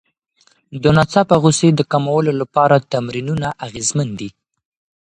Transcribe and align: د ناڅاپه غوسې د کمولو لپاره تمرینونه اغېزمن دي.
د 0.83 0.83
ناڅاپه 0.97 1.35
غوسې 1.41 1.69
د 1.75 1.81
کمولو 1.91 2.31
لپاره 2.41 2.85
تمرینونه 2.93 3.47
اغېزمن 3.65 4.09
دي. 4.19 4.29